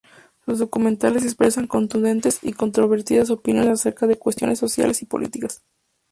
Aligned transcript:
Sus 0.47 0.57
documentales 0.57 1.21
expresan 1.23 1.67
contundentes 1.67 2.39
y 2.41 2.53
controvertidas 2.53 3.29
opiniones 3.29 3.69
acerca 3.73 4.07
de 4.07 4.17
cuestiones 4.17 4.57
sociales 4.57 5.03
y 5.03 5.05
políticas. 5.05 5.63